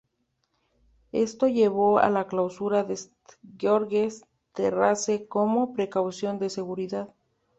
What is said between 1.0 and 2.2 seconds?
Esto llevó a